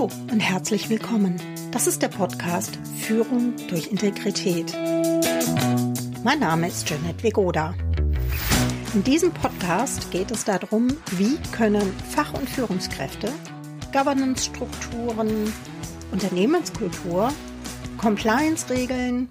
Hallo 0.00 0.10
und 0.32 0.40
herzlich 0.40 0.88
willkommen. 0.88 1.36
Das 1.72 1.86
ist 1.86 2.00
der 2.00 2.08
Podcast 2.08 2.78
Führung 3.02 3.52
durch 3.68 3.88
Integrität. 3.88 4.72
Mein 6.24 6.38
Name 6.38 6.68
ist 6.68 6.88
Janet 6.88 7.22
Vegoda. 7.22 7.74
In 8.94 9.04
diesem 9.04 9.30
Podcast 9.30 10.10
geht 10.10 10.30
es 10.30 10.46
darum, 10.46 10.88
wie 11.18 11.36
können 11.52 11.92
Fach- 12.08 12.32
und 12.32 12.48
Führungskräfte 12.48 13.30
Governance-Strukturen, 13.92 15.52
Unternehmenskultur, 16.12 17.30
Compliance-Regeln 17.98 19.30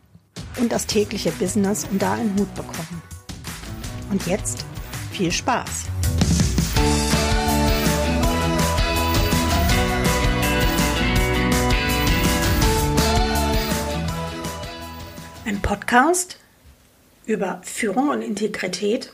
und 0.60 0.72
das 0.72 0.86
tägliche 0.86 1.32
Business 1.32 1.88
unter 1.92 2.12
einen 2.12 2.38
Hut 2.38 2.54
bekommen. 2.54 3.02
Und 4.12 4.28
jetzt 4.28 4.66
viel 5.12 5.32
Spaß! 5.32 5.88
Podcast 15.70 16.38
über 17.28 17.62
Führung 17.64 18.10
und 18.10 18.24
Integrität? 18.24 19.14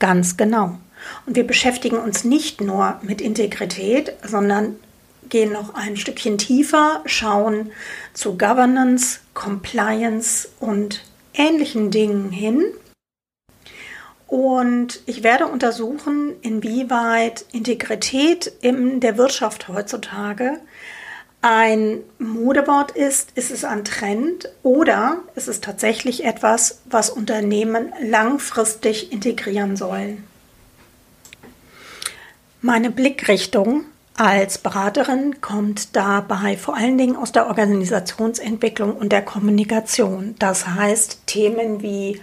Ganz 0.00 0.36
genau. 0.36 0.80
Und 1.26 1.36
wir 1.36 1.46
beschäftigen 1.46 1.96
uns 1.96 2.24
nicht 2.24 2.60
nur 2.60 2.98
mit 3.02 3.20
Integrität, 3.20 4.12
sondern 4.26 4.74
gehen 5.28 5.52
noch 5.52 5.74
ein 5.74 5.96
Stückchen 5.96 6.38
tiefer, 6.38 7.04
schauen 7.06 7.70
zu 8.14 8.36
Governance, 8.36 9.20
Compliance 9.32 10.48
und 10.58 11.04
ähnlichen 11.34 11.92
Dingen 11.92 12.32
hin. 12.32 12.64
Und 14.26 15.02
ich 15.06 15.22
werde 15.22 15.46
untersuchen, 15.46 16.32
inwieweit 16.42 17.44
Integrität 17.52 18.52
in 18.60 18.98
der 18.98 19.18
Wirtschaft 19.18 19.68
heutzutage 19.68 20.58
ein 21.42 21.98
Modewort 22.18 22.92
ist, 22.92 23.32
ist 23.34 23.50
es 23.50 23.64
ein 23.64 23.84
Trend 23.84 24.48
oder 24.62 25.18
ist 25.34 25.48
es 25.48 25.60
tatsächlich 25.60 26.24
etwas, 26.24 26.80
was 26.84 27.10
Unternehmen 27.10 27.92
langfristig 28.00 29.12
integrieren 29.12 29.76
sollen. 29.76 30.24
Meine 32.60 32.92
Blickrichtung 32.92 33.84
als 34.14 34.58
Beraterin 34.58 35.40
kommt 35.40 35.96
dabei 35.96 36.56
vor 36.56 36.76
allen 36.76 36.96
Dingen 36.96 37.16
aus 37.16 37.32
der 37.32 37.48
Organisationsentwicklung 37.48 38.94
und 38.94 39.10
der 39.10 39.22
Kommunikation. 39.22 40.36
Das 40.38 40.68
heißt 40.68 41.26
Themen 41.26 41.82
wie 41.82 42.20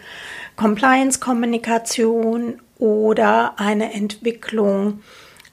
Compliance-Kommunikation 0.55 2.61
oder 2.77 3.55
eine 3.57 3.93
Entwicklung 3.93 5.01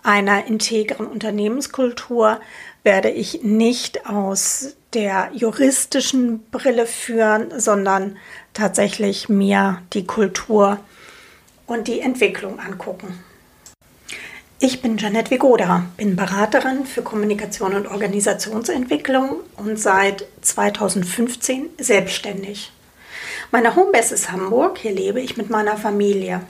einer 0.05 0.47
integren 0.47 1.09
Unternehmenskultur 1.09 2.39
werde 2.87 3.11
ich 3.11 3.43
nicht 3.43 4.09
aus 4.09 4.77
der 4.95 5.31
juristischen 5.35 6.45
Brille 6.51 6.87
führen, 6.87 7.59
sondern 7.59 8.17
tatsächlich 8.55 9.29
mir 9.29 9.83
die 9.93 10.07
Kultur 10.07 10.79
und 11.67 11.89
die 11.89 12.01
Entwicklung 12.01 12.61
angucken. 12.61 13.19
Ich 14.61 14.81
bin 14.81 14.99
Janette 14.99 15.33
Vigoda, 15.33 15.85
bin 15.97 16.15
Beraterin 16.15 16.87
für 16.87 17.03
Kommunikation 17.03 17.75
und 17.75 17.89
Organisationsentwicklung 17.89 19.41
und 19.57 19.79
seit 19.81 20.25
2015 20.43 21.71
selbstständig. 21.79 22.73
Meine 23.51 23.75
Homebase 23.75 24.15
ist 24.15 24.31
Hamburg, 24.31 24.79
hier 24.79 24.93
lebe 24.93 25.21
ich 25.21 25.37
mit 25.37 25.51
meiner 25.51 25.77
Familie. 25.77 26.43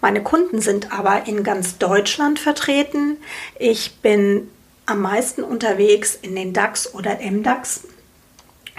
Meine 0.00 0.22
Kunden 0.22 0.60
sind 0.60 0.92
aber 0.92 1.28
in 1.28 1.44
ganz 1.44 1.78
Deutschland 1.78 2.40
vertreten. 2.40 3.18
Ich 3.58 4.00
bin 4.02 4.48
am 4.90 5.00
meisten 5.00 5.42
unterwegs 5.42 6.18
in 6.20 6.34
den 6.34 6.52
DAX 6.52 6.94
oder 6.94 7.18
MDAX 7.20 7.84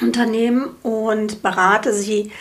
Unternehmen 0.01 0.75
und 0.83 1.41
berate 1.41 1.93
sie 1.93 2.31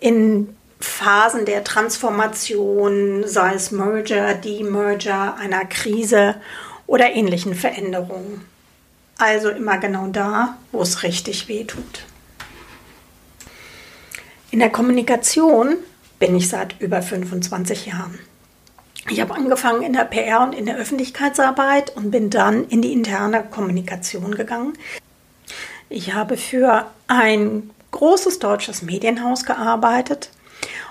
in 0.00 0.56
Phasen 0.80 1.44
der 1.44 1.64
Transformation, 1.64 3.26
sei 3.26 3.54
es 3.54 3.70
Merger, 3.70 4.34
Demerger, 4.34 5.36
einer 5.36 5.64
Krise 5.64 6.36
oder 6.86 7.12
ähnlichen 7.12 7.54
Veränderungen. 7.54 8.44
Also 9.16 9.50
immer 9.50 9.78
genau 9.78 10.08
da, 10.08 10.56
wo 10.72 10.82
es 10.82 11.02
richtig 11.02 11.48
weh 11.48 11.64
tut. 11.64 12.04
In 14.50 14.58
der 14.58 14.70
Kommunikation 14.70 15.76
bin 16.18 16.36
ich 16.36 16.48
seit 16.48 16.80
über 16.80 17.00
25 17.00 17.86
Jahren. 17.86 18.18
Ich 19.10 19.20
habe 19.20 19.34
angefangen 19.34 19.82
in 19.82 19.92
der 19.92 20.04
PR 20.04 20.40
und 20.40 20.54
in 20.54 20.64
der 20.64 20.76
Öffentlichkeitsarbeit 20.76 21.94
und 21.94 22.10
bin 22.10 22.30
dann 22.30 22.66
in 22.68 22.80
die 22.80 22.92
interne 22.92 23.44
Kommunikation 23.44 24.34
gegangen. 24.34 24.72
Ich 25.90 26.14
habe 26.14 26.38
für 26.38 26.86
ein 27.06 27.70
großes 27.90 28.38
deutsches 28.38 28.82
Medienhaus 28.82 29.44
gearbeitet 29.44 30.30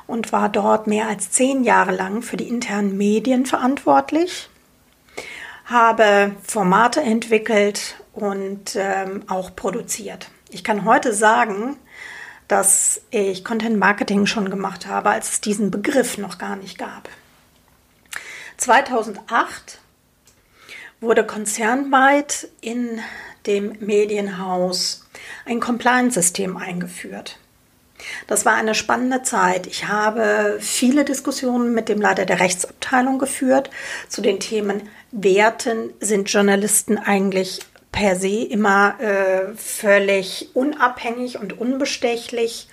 und 0.06 0.32
war 0.32 0.50
dort 0.50 0.86
mehr 0.86 1.08
als 1.08 1.32
zehn 1.32 1.64
Jahre 1.64 1.92
lang 1.92 2.22
für 2.22 2.38
die 2.38 2.48
internen 2.48 2.98
Medien 2.98 3.48
verantwortlich, 3.48 4.48
habe 5.66 6.36
Formate 6.44 7.02
entwickelt 7.02 7.96
und 8.14 8.76
ähm, 8.76 9.24
auch 9.28 9.56
produziert. 9.56 10.30
Ich 10.52 10.64
kann 10.64 10.86
heute 10.86 11.14
sagen, 11.14 11.78
dass 12.48 13.02
ich 13.10 13.44
Content 13.44 13.80
Marketing 13.80 14.28
schon 14.28 14.52
gemacht 14.52 14.86
habe, 14.86 15.10
als 15.10 15.32
es 15.32 15.42
diesen 15.42 15.72
Begriff 15.72 16.20
noch 16.20 16.38
gar 16.38 16.56
nicht 16.56 16.78
gab. 16.78 17.10
2008 18.64 19.80
wurde 21.02 21.26
konzernweit 21.26 22.48
in 22.62 23.02
dem 23.46 23.76
Medienhaus 23.82 25.06
ein 25.46 25.60
Compliance-System 25.60 26.56
eingeführt. 26.56 27.40
Das 28.28 28.46
war 28.46 28.54
eine 28.54 28.74
spannende 28.74 29.22
Zeit. 29.22 29.68
Ich 29.68 29.90
habe 29.90 30.60
viele 30.62 31.04
Diskussionen 31.04 31.74
mit 31.74 31.90
dem 31.90 32.00
Leiter 32.00 32.26
der 32.26 32.40
Rechtsabteilung 32.40 33.20
geführt 33.20 33.70
zu 34.08 34.22
den 34.22 34.40
Themen 34.40 34.90
Werten. 35.12 35.92
Sind 36.00 36.32
Journalisten 36.32 36.98
eigentlich 36.98 37.60
per 37.92 38.16
se 38.16 38.46
immer 38.46 38.98
äh, 39.02 39.54
völlig 39.58 40.52
unabhängig 40.54 41.38
und 41.38 41.60
unbestechlich? 41.60 42.70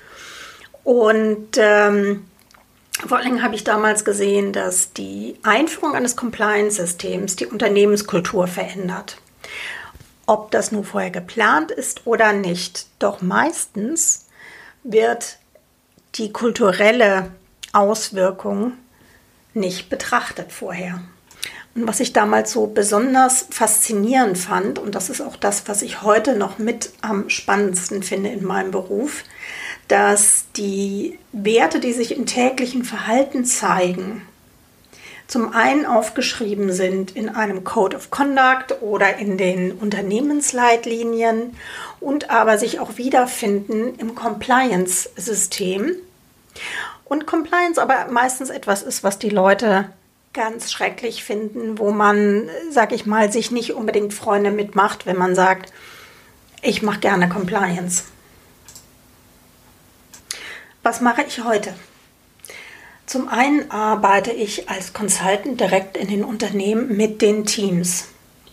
Und 0.84 1.58
ähm, 1.58 2.29
vor 3.06 3.18
allem 3.18 3.42
habe 3.42 3.54
ich 3.54 3.64
damals 3.64 4.04
gesehen, 4.04 4.52
dass 4.52 4.92
die 4.92 5.36
Einführung 5.42 5.94
eines 5.94 6.16
Compliance-Systems 6.16 7.36
die 7.36 7.46
Unternehmenskultur 7.46 8.46
verändert. 8.46 9.16
Ob 10.26 10.50
das 10.50 10.70
nun 10.70 10.84
vorher 10.84 11.10
geplant 11.10 11.70
ist 11.70 12.06
oder 12.06 12.32
nicht, 12.32 12.86
doch 12.98 13.22
meistens 13.22 14.26
wird 14.84 15.38
die 16.16 16.32
kulturelle 16.32 17.30
Auswirkung 17.72 18.74
nicht 19.54 19.90
betrachtet 19.90 20.52
vorher. 20.52 21.00
Und 21.74 21.86
was 21.86 22.00
ich 22.00 22.12
damals 22.12 22.52
so 22.52 22.66
besonders 22.66 23.46
faszinierend 23.50 24.36
fand, 24.38 24.78
und 24.78 24.94
das 24.94 25.08
ist 25.08 25.20
auch 25.20 25.36
das, 25.36 25.68
was 25.68 25.82
ich 25.82 26.02
heute 26.02 26.36
noch 26.36 26.58
mit 26.58 26.90
am 27.00 27.30
spannendsten 27.30 28.02
finde 28.02 28.30
in 28.30 28.44
meinem 28.44 28.72
Beruf, 28.72 29.24
dass 29.90 30.44
die 30.56 31.18
Werte, 31.32 31.80
die 31.80 31.92
sich 31.92 32.16
im 32.16 32.26
täglichen 32.26 32.84
Verhalten 32.84 33.44
zeigen, 33.44 34.22
zum 35.26 35.52
einen 35.52 35.86
aufgeschrieben 35.86 36.72
sind 36.72 37.14
in 37.14 37.28
einem 37.28 37.62
Code 37.62 37.96
of 37.96 38.10
Conduct 38.10 38.82
oder 38.82 39.18
in 39.18 39.38
den 39.38 39.72
Unternehmensleitlinien 39.72 41.56
und 42.00 42.30
aber 42.30 42.58
sich 42.58 42.80
auch 42.80 42.98
wiederfinden 42.98 43.94
im 43.98 44.14
Compliance-System. 44.14 45.94
Und 47.04 47.26
Compliance 47.26 47.80
aber 47.80 48.06
meistens 48.10 48.50
etwas 48.50 48.82
ist, 48.82 49.04
was 49.04 49.18
die 49.18 49.30
Leute 49.30 49.90
ganz 50.32 50.70
schrecklich 50.70 51.24
finden, 51.24 51.78
wo 51.78 51.90
man, 51.90 52.48
sag 52.70 52.92
ich 52.92 53.06
mal, 53.06 53.32
sich 53.32 53.50
nicht 53.50 53.72
unbedingt 53.72 54.14
Freunde 54.14 54.50
mitmacht, 54.50 55.06
wenn 55.06 55.16
man 55.16 55.34
sagt, 55.34 55.72
ich 56.62 56.82
mache 56.82 57.00
gerne 57.00 57.28
Compliance. 57.28 58.04
Was 60.82 61.02
mache 61.02 61.22
ich 61.22 61.44
heute? 61.44 61.74
Zum 63.04 63.28
einen 63.28 63.70
arbeite 63.70 64.30
ich 64.30 64.70
als 64.70 64.94
Consultant 64.94 65.60
direkt 65.60 65.96
in 65.96 66.08
den 66.08 66.24
Unternehmen 66.24 66.96
mit 66.96 67.20
den 67.20 67.44
Teams 67.44 68.08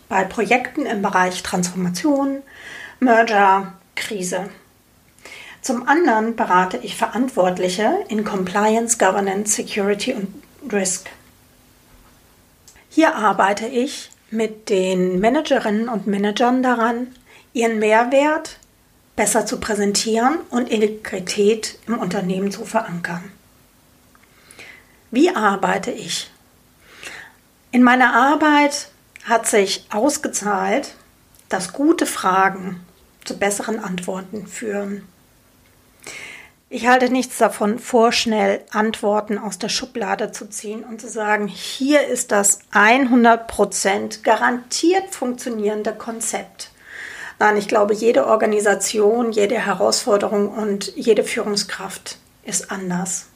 bei 0.09 0.25
Projekten 0.25 0.85
im 0.85 1.01
Bereich 1.01 1.41
Transformation, 1.43 2.41
Merger, 2.99 3.73
Krise. 3.95 4.49
Zum 5.61 5.87
anderen 5.87 6.35
berate 6.35 6.77
ich 6.77 6.97
Verantwortliche 6.97 8.05
in 8.09 8.25
Compliance, 8.25 8.97
Governance, 8.97 9.55
Security 9.55 10.13
und 10.13 10.43
Risk. 10.71 11.09
Hier 12.89 13.15
arbeite 13.15 13.67
ich 13.67 14.09
mit 14.31 14.69
den 14.69 15.19
Managerinnen 15.21 15.87
und 15.87 16.07
Managern 16.07 16.61
daran, 16.61 17.15
ihren 17.53 17.79
Mehrwert 17.79 18.57
besser 19.17 19.45
zu 19.45 19.59
präsentieren 19.59 20.37
und 20.49 20.69
Integrität 20.69 21.77
im 21.87 21.97
Unternehmen 21.97 22.51
zu 22.51 22.63
verankern. 22.63 23.29
Wie 25.11 25.35
arbeite 25.35 25.91
ich? 25.91 26.31
In 27.71 27.83
meiner 27.83 28.13
Arbeit 28.13 28.89
hat 29.25 29.47
sich 29.47 29.85
ausgezahlt, 29.89 30.93
dass 31.49 31.73
gute 31.73 32.05
Fragen 32.05 32.85
zu 33.25 33.37
besseren 33.37 33.79
Antworten 33.79 34.47
führen. 34.47 35.05
Ich 36.69 36.85
halte 36.85 37.09
nichts 37.09 37.37
davon, 37.37 37.79
vorschnell 37.79 38.61
Antworten 38.71 39.37
aus 39.37 39.57
der 39.57 39.69
Schublade 39.69 40.31
zu 40.31 40.49
ziehen 40.49 40.83
und 40.83 41.01
zu 41.01 41.07
sagen, 41.07 41.47
hier 41.47 42.05
ist 42.05 42.31
das 42.31 42.59
100% 42.73 44.21
garantiert 44.21 45.15
funktionierende 45.15 45.93
Konzept. 45.93 46.71
Nein, 47.39 47.57
ich 47.57 47.67
glaube, 47.67 47.93
jede 47.93 48.25
Organisation, 48.25 49.31
jede 49.31 49.59
Herausforderung 49.59 50.49
und 50.49 50.95
jede 50.95 51.23
Führungskraft 51.23 52.17
ist 52.43 52.71
anders. 52.71 53.27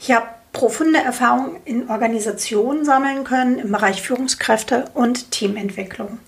Ich 0.00 0.10
habe 0.10 0.26
profunde 0.52 0.98
Erfahrungen 0.98 1.56
in 1.64 1.90
Organisationen 1.90 2.84
sammeln 2.84 3.24
können 3.24 3.58
im 3.58 3.70
Bereich 3.70 4.02
Führungskräfte 4.02 4.86
und 4.94 5.30
Teamentwicklung. 5.30 6.18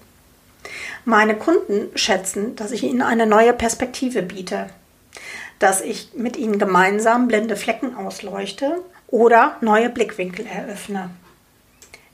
Meine 1.05 1.35
Kunden 1.35 1.89
schätzen, 1.97 2.55
dass 2.55 2.71
ich 2.71 2.83
ihnen 2.83 3.03
eine 3.03 3.27
neue 3.27 3.55
Perspektive 3.55 4.23
biete, 4.23 4.67
dass 5.59 5.81
ich 5.81 6.11
mit 6.15 6.37
ihnen 6.37 6.59
gemeinsam 6.59 7.27
blinde 7.27 7.57
Flecken 7.57 7.97
ausleuchte 7.97 8.83
oder 9.09 9.57
neue 9.61 9.89
Blickwinkel 9.89 10.47
eröffne. 10.47 11.11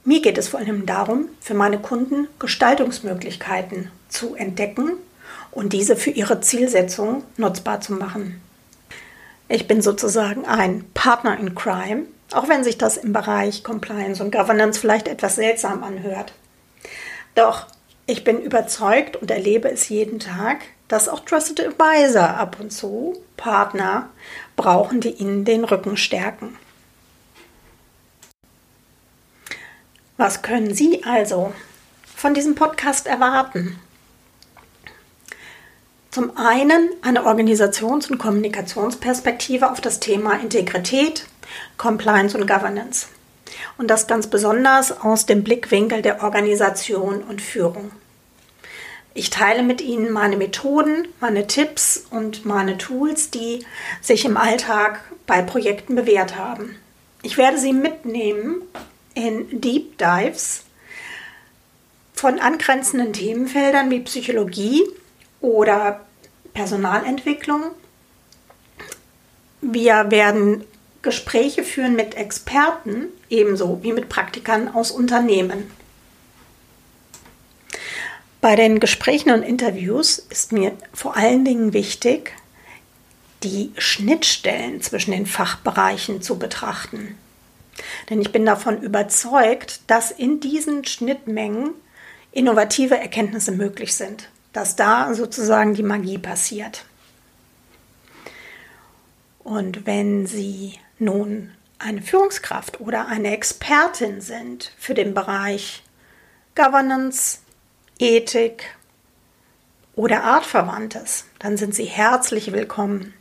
Mir 0.04 0.22
geht 0.22 0.38
es 0.38 0.48
vor 0.48 0.60
allem 0.60 0.86
darum, 0.86 1.28
für 1.40 1.54
meine 1.54 1.78
Kunden 1.78 2.28
Gestaltungsmöglichkeiten 2.38 3.90
zu 4.14 4.34
entdecken 4.34 4.92
und 5.50 5.72
diese 5.72 5.96
für 5.96 6.10
ihre 6.10 6.40
Zielsetzung 6.40 7.24
nutzbar 7.36 7.80
zu 7.80 7.92
machen. 7.92 8.40
Ich 9.48 9.68
bin 9.68 9.82
sozusagen 9.82 10.46
ein 10.46 10.84
Partner 10.94 11.38
in 11.38 11.54
Crime, 11.54 12.06
auch 12.32 12.48
wenn 12.48 12.64
sich 12.64 12.78
das 12.78 12.96
im 12.96 13.12
Bereich 13.12 13.62
Compliance 13.62 14.22
und 14.22 14.32
Governance 14.32 14.80
vielleicht 14.80 15.08
etwas 15.08 15.36
seltsam 15.36 15.84
anhört. 15.84 16.32
Doch 17.34 17.66
ich 18.06 18.24
bin 18.24 18.40
überzeugt 18.40 19.16
und 19.16 19.30
erlebe 19.30 19.70
es 19.70 19.88
jeden 19.88 20.18
Tag, 20.18 20.58
dass 20.88 21.08
auch 21.08 21.20
Trusted 21.20 21.60
Advisor 21.60 22.28
ab 22.28 22.58
und 22.60 22.70
zu 22.70 23.14
Partner 23.36 24.10
brauchen, 24.56 25.00
die 25.00 25.10
ihnen 25.10 25.44
den 25.44 25.64
Rücken 25.64 25.96
stärken. 25.96 26.56
Was 30.16 30.42
können 30.42 30.74
Sie 30.74 31.02
also 31.04 31.52
von 32.14 32.34
diesem 32.34 32.54
Podcast 32.54 33.06
erwarten? 33.06 33.80
Zum 36.14 36.36
einen 36.36 36.90
eine 37.02 37.24
Organisations- 37.26 38.08
und 38.08 38.18
Kommunikationsperspektive 38.18 39.68
auf 39.68 39.80
das 39.80 39.98
Thema 39.98 40.34
Integrität, 40.34 41.26
Compliance 41.76 42.38
und 42.38 42.46
Governance. 42.46 43.08
Und 43.78 43.90
das 43.90 44.06
ganz 44.06 44.28
besonders 44.28 44.92
aus 45.00 45.26
dem 45.26 45.42
Blickwinkel 45.42 46.02
der 46.02 46.22
Organisation 46.22 47.24
und 47.24 47.42
Führung. 47.42 47.90
Ich 49.12 49.30
teile 49.30 49.64
mit 49.64 49.80
Ihnen 49.80 50.12
meine 50.12 50.36
Methoden, 50.36 51.08
meine 51.18 51.48
Tipps 51.48 52.04
und 52.10 52.44
meine 52.44 52.78
Tools, 52.78 53.30
die 53.30 53.66
sich 54.00 54.24
im 54.24 54.36
Alltag 54.36 55.00
bei 55.26 55.42
Projekten 55.42 55.96
bewährt 55.96 56.38
haben. 56.38 56.76
Ich 57.22 57.38
werde 57.38 57.58
Sie 57.58 57.72
mitnehmen 57.72 58.62
in 59.14 59.60
Deep 59.60 59.98
Dives 59.98 60.62
von 62.12 62.38
angrenzenden 62.38 63.12
Themenfeldern 63.12 63.90
wie 63.90 63.98
Psychologie 63.98 64.84
oder 65.44 66.00
Personalentwicklung. 66.54 67.64
Wir 69.60 70.10
werden 70.10 70.64
Gespräche 71.02 71.62
führen 71.62 71.94
mit 71.96 72.14
Experten, 72.14 73.08
ebenso 73.28 73.82
wie 73.82 73.92
mit 73.92 74.08
Praktikern 74.08 74.68
aus 74.68 74.90
Unternehmen. 74.90 75.70
Bei 78.40 78.56
den 78.56 78.80
Gesprächen 78.80 79.30
und 79.32 79.42
Interviews 79.42 80.18
ist 80.18 80.52
mir 80.52 80.72
vor 80.94 81.16
allen 81.16 81.44
Dingen 81.44 81.74
wichtig, 81.74 82.32
die 83.42 83.72
Schnittstellen 83.76 84.80
zwischen 84.80 85.10
den 85.12 85.26
Fachbereichen 85.26 86.22
zu 86.22 86.38
betrachten. 86.38 87.18
Denn 88.08 88.22
ich 88.22 88.32
bin 88.32 88.46
davon 88.46 88.80
überzeugt, 88.80 89.80
dass 89.88 90.10
in 90.10 90.40
diesen 90.40 90.86
Schnittmengen 90.86 91.70
innovative 92.32 92.96
Erkenntnisse 92.96 93.52
möglich 93.52 93.94
sind, 93.94 94.28
dass 94.54 94.76
da 94.76 95.12
sozusagen 95.12 95.74
die 95.74 95.82
Magie 95.82 96.16
passiert. 96.16 96.86
Und 99.40 99.84
wenn 99.84 100.26
Sie 100.26 100.78
nun 100.98 101.52
eine 101.78 102.00
Führungskraft 102.00 102.80
oder 102.80 103.08
eine 103.08 103.32
Expertin 103.34 104.22
sind 104.22 104.72
für 104.78 104.94
den 104.94 105.12
Bereich 105.12 105.82
Governance, 106.54 107.40
Ethik 107.98 108.76
oder 109.96 110.22
Artverwandtes, 110.22 111.26
dann 111.40 111.56
sind 111.56 111.74
Sie 111.74 111.84
herzlich 111.84 112.52
willkommen. 112.52 113.12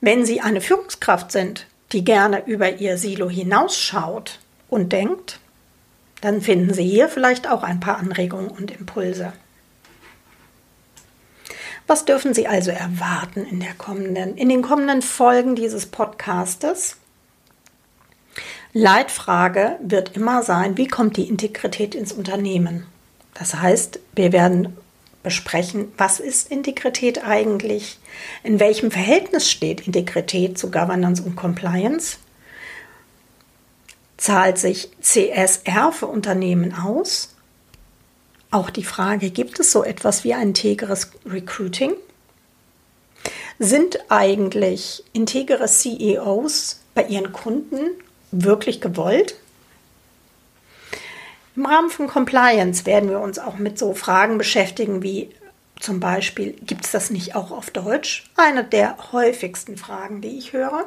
Wenn 0.00 0.26
Sie 0.26 0.40
eine 0.40 0.60
Führungskraft 0.60 1.32
sind, 1.32 1.66
die 1.92 2.04
gerne 2.04 2.44
über 2.46 2.72
Ihr 2.72 2.98
Silo 2.98 3.30
hinausschaut 3.30 4.40
und 4.68 4.92
denkt, 4.92 5.38
dann 6.20 6.40
finden 6.40 6.74
Sie 6.74 6.84
hier 6.84 7.08
vielleicht 7.08 7.48
auch 7.48 7.62
ein 7.62 7.80
paar 7.80 7.98
Anregungen 7.98 8.48
und 8.48 8.72
Impulse. 8.72 9.32
Was 11.86 12.04
dürfen 12.04 12.32
Sie 12.32 12.46
also 12.46 12.70
erwarten 12.70 13.44
in, 13.44 13.60
der 13.60 13.74
kommenden, 13.74 14.36
in 14.36 14.48
den 14.48 14.62
kommenden 14.62 15.02
Folgen 15.02 15.54
dieses 15.54 15.86
Podcastes? 15.86 16.96
Leitfrage 18.72 19.78
wird 19.82 20.16
immer 20.16 20.42
sein, 20.42 20.76
wie 20.76 20.88
kommt 20.88 21.16
die 21.16 21.28
Integrität 21.28 21.94
ins 21.94 22.12
Unternehmen? 22.12 22.86
Das 23.34 23.54
heißt, 23.54 24.00
wir 24.14 24.32
werden 24.32 24.76
besprechen, 25.22 25.92
was 25.96 26.20
ist 26.20 26.50
Integrität 26.50 27.24
eigentlich? 27.24 27.98
In 28.42 28.60
welchem 28.60 28.90
Verhältnis 28.90 29.50
steht 29.50 29.86
Integrität 29.86 30.58
zu 30.58 30.70
Governance 30.70 31.22
und 31.22 31.36
Compliance? 31.36 32.18
Zahlt 34.16 34.58
sich 34.58 34.90
CSR 35.00 35.92
für 35.92 36.06
Unternehmen 36.06 36.74
aus? 36.74 37.33
Auch 38.54 38.70
die 38.70 38.84
Frage, 38.84 39.30
gibt 39.30 39.58
es 39.58 39.72
so 39.72 39.82
etwas 39.82 40.22
wie 40.22 40.32
ein 40.32 40.50
integres 40.50 41.10
Recruiting? 41.26 41.94
Sind 43.58 43.98
eigentlich 44.10 45.02
integere 45.12 45.66
CEOs 45.66 46.78
bei 46.94 47.02
ihren 47.02 47.32
Kunden 47.32 47.80
wirklich 48.30 48.80
gewollt? 48.80 49.34
Im 51.56 51.66
Rahmen 51.66 51.90
von 51.90 52.06
Compliance 52.06 52.86
werden 52.86 53.10
wir 53.10 53.18
uns 53.18 53.40
auch 53.40 53.56
mit 53.56 53.76
so 53.76 53.92
Fragen 53.92 54.38
beschäftigen 54.38 55.02
wie 55.02 55.30
zum 55.80 55.98
Beispiel, 55.98 56.52
gibt 56.52 56.84
es 56.84 56.92
das 56.92 57.10
nicht 57.10 57.34
auch 57.34 57.50
auf 57.50 57.72
Deutsch? 57.72 58.30
Eine 58.36 58.62
der 58.62 59.10
häufigsten 59.10 59.76
Fragen, 59.76 60.20
die 60.20 60.38
ich 60.38 60.52
höre. 60.52 60.84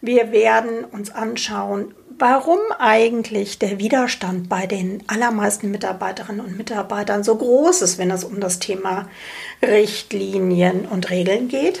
Wir 0.00 0.32
werden 0.32 0.86
uns 0.86 1.10
anschauen, 1.10 1.94
warum 2.18 2.58
eigentlich 2.78 3.58
der 3.58 3.78
Widerstand 3.78 4.48
bei 4.48 4.66
den 4.66 5.02
allermeisten 5.06 5.70
Mitarbeiterinnen 5.70 6.44
und 6.44 6.56
Mitarbeitern 6.56 7.24
so 7.24 7.36
groß 7.36 7.82
ist, 7.82 7.98
wenn 7.98 8.10
es 8.10 8.24
um 8.24 8.40
das 8.40 8.58
Thema 8.58 9.08
Richtlinien 9.62 10.86
und 10.86 11.10
Regeln 11.10 11.48
geht. 11.48 11.80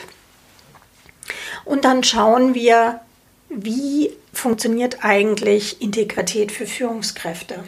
Und 1.64 1.84
dann 1.84 2.04
schauen 2.04 2.54
wir, 2.54 3.00
wie 3.48 4.12
funktioniert 4.32 4.98
eigentlich 5.02 5.80
Integrität 5.80 6.52
für 6.52 6.66
Führungskräfte? 6.66 7.64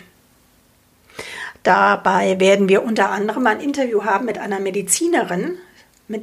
Dabei 1.63 2.39
werden 2.39 2.69
wir 2.69 2.83
unter 2.83 3.11
anderem 3.11 3.47
ein 3.47 3.61
Interview 3.61 4.05
haben 4.05 4.27
mit 4.27 4.39
einer 4.39 4.61
Medizinerin, 4.61 5.59
mit 6.07 6.23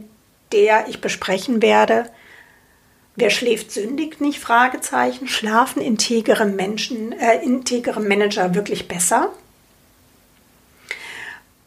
der 0.51 0.87
ich 0.87 1.01
besprechen 1.01 1.61
werde, 1.61 2.09
wer 3.15 3.29
schläft 3.29 3.71
sündigt 3.71 4.21
nicht? 4.21 4.39
Fragezeichen. 4.39 5.27
Schlafen 5.27 5.81
integere 5.81 6.45
Menschen, 6.45 7.11
äh, 7.13 7.43
integere 7.43 7.99
Manager 7.99 8.55
wirklich 8.55 8.87
besser? 8.87 9.29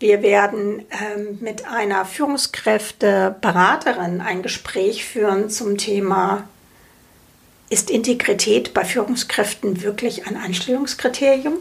Wir 0.00 0.22
werden 0.22 0.86
ähm, 0.90 1.38
mit 1.40 1.66
einer 1.66 2.04
Führungskräfteberaterin 2.04 4.20
ein 4.20 4.42
Gespräch 4.42 5.04
führen 5.04 5.50
zum 5.50 5.76
Thema 5.76 6.48
ist 7.70 7.90
Integrität 7.90 8.72
bei 8.72 8.84
Führungskräften 8.84 9.82
wirklich 9.82 10.26
ein 10.26 10.36
Einstellungskriterium? 10.36 11.54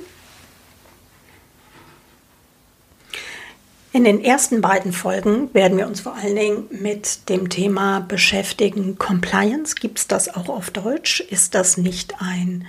In 3.94 4.04
den 4.04 4.24
ersten 4.24 4.62
beiden 4.62 4.92
Folgen 4.92 5.54
werden 5.54 5.78
wir 5.78 5.88
uns 5.88 6.02
vor 6.02 6.16
allen 6.16 6.36
Dingen 6.36 6.68
mit 6.72 7.30
dem 7.30 7.50
Thema 7.50 8.02
beschäftigen. 8.02 8.98
Compliance, 8.98 9.76
gibt 9.76 10.00
es 10.00 10.08
das 10.08 10.36
auch 10.36 10.50
auf 10.50 10.70
Deutsch? 10.70 11.22
Ist 11.22 11.56
das 11.56 11.78
nicht 11.78 12.16
ein 12.20 12.68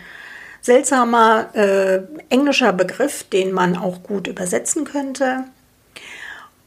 seltsamer 0.61 1.55
äh, 1.55 2.03
englischer 2.29 2.73
Begriff, 2.73 3.25
den 3.25 3.53
man 3.53 3.77
auch 3.77 4.03
gut 4.03 4.29
übersetzen 4.29 4.85
könnte? 4.85 5.45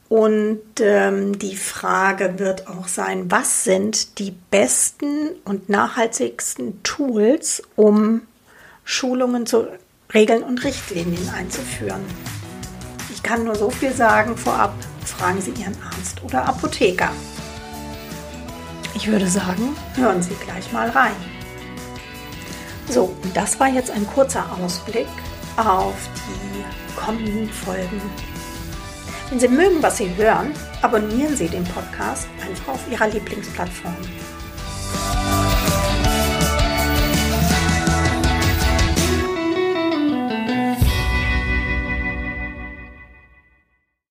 Und 0.10 0.60
ähm, 0.82 1.40
die 1.40 1.56
Frage 1.56 2.38
wird 2.38 2.68
auch 2.68 2.90
sein, 2.90 3.32
was 3.32 3.64
sind 3.64 4.20
die 4.20 4.36
besten 4.52 5.30
und 5.46 5.70
nachhaltigsten 5.70 6.84
Tools, 6.84 7.64
um 7.78 8.24
Schulungen 8.84 9.46
zu 9.46 9.68
Regeln 10.14 10.44
und 10.44 10.66
Richtlinien 10.66 11.30
einzuführen? 11.30 12.02
Ich 13.24 13.30
kann 13.30 13.44
nur 13.44 13.56
so 13.56 13.70
viel 13.70 13.94
sagen 13.94 14.36
vorab, 14.36 14.74
fragen 15.06 15.40
Sie 15.40 15.52
Ihren 15.52 15.78
Arzt 15.84 16.24
oder 16.24 16.44
Apotheker. 16.44 17.12
Ich 18.96 19.08
würde 19.08 19.28
sagen, 19.28 19.76
hören 19.96 20.24
Sie 20.24 20.34
gleich 20.44 20.72
mal 20.72 20.90
rein. 20.90 21.16
So, 22.90 23.16
und 23.24 23.38
das 23.38 23.60
war 23.60 23.68
jetzt 23.68 23.92
ein 23.92 24.08
kurzer 24.08 24.44
Ausblick 24.60 25.08
auf 25.56 25.94
die 26.28 27.00
kommenden 27.00 27.48
Folgen. 27.48 28.02
Wenn 29.30 29.40
Sie 29.40 29.48
mögen, 29.48 29.84
was 29.84 29.98
Sie 29.98 30.14
hören, 30.16 30.54
abonnieren 30.82 31.38
Sie 31.38 31.48
den 31.48 31.64
Podcast 31.64 32.28
einfach 32.42 32.74
auf 32.74 32.92
Ihrer 32.92 33.08
Lieblingsplattform. 33.08 33.96